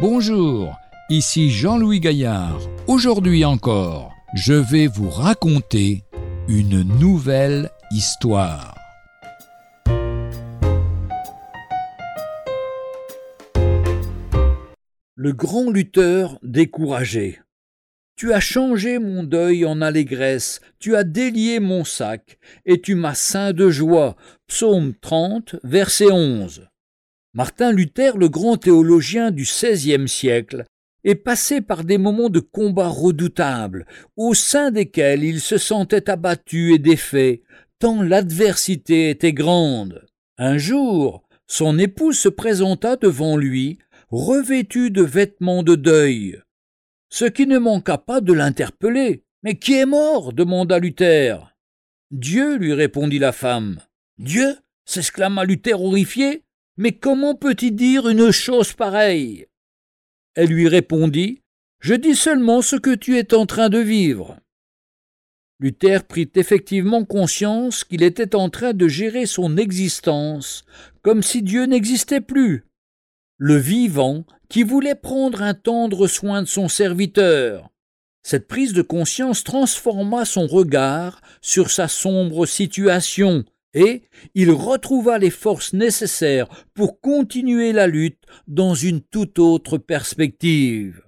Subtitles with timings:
[0.00, 2.58] Bonjour, ici Jean-Louis Gaillard.
[2.86, 6.04] Aujourd'hui encore, je vais vous raconter
[6.48, 8.74] une nouvelle histoire.
[15.16, 17.38] Le grand lutteur découragé.
[18.16, 23.14] Tu as changé mon deuil en allégresse, tu as délié mon sac, et tu m'as
[23.14, 24.16] ceint de joie.
[24.46, 26.69] Psaume 30, verset 11.
[27.32, 30.64] Martin Luther, le grand théologien du XVIe siècle,
[31.04, 36.74] est passé par des moments de combat redoutables, au sein desquels il se sentait abattu
[36.74, 37.42] et défait,
[37.78, 40.04] tant l'adversité était grande.
[40.38, 43.78] Un jour, son épouse se présenta devant lui,
[44.10, 46.40] revêtue de vêtements de deuil,
[47.10, 49.24] ce qui ne manqua pas de l'interpeller.
[49.42, 50.32] Mais qui est mort?
[50.32, 51.54] demanda Luther.
[52.10, 53.80] Dieu, lui répondit la femme.
[54.18, 56.44] Dieu s'exclama Luther horrifié.
[56.76, 59.46] Mais comment peut-il dire une chose pareille?
[60.34, 61.42] Elle lui répondit
[61.80, 64.38] Je dis seulement ce que tu es en train de vivre.
[65.60, 70.64] Luther prit effectivement conscience qu'il était en train de gérer son existence
[71.02, 72.64] comme si Dieu n'existait plus.
[73.36, 77.70] Le vivant qui voulait prendre un tendre soin de son serviteur.
[78.22, 84.02] Cette prise de conscience transforma son regard sur sa sombre situation et
[84.34, 91.02] il retrouva les forces nécessaires pour continuer la lutte dans une toute autre perspective.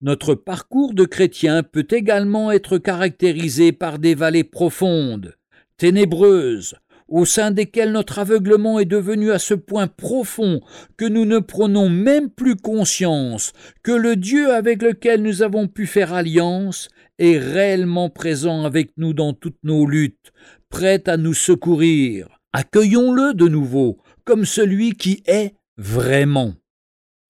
[0.00, 5.36] Notre parcours de chrétien peut également être caractérisé par des vallées profondes,
[5.76, 6.76] ténébreuses,
[7.10, 10.60] au sein desquelles notre aveuglement est devenu à ce point profond
[10.96, 15.86] que nous ne prenons même plus conscience que le Dieu avec lequel nous avons pu
[15.86, 16.88] faire alliance
[17.18, 20.32] est réellement présent avec nous dans toutes nos luttes,
[20.70, 22.28] prêt à nous secourir.
[22.52, 26.54] Accueillons-le de nouveau comme celui qui est vraiment.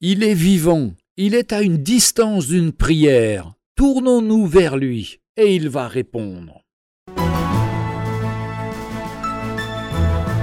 [0.01, 3.55] Il est vivant, il est à une distance d'une prière.
[3.77, 6.63] Tournons-nous vers lui et il va répondre.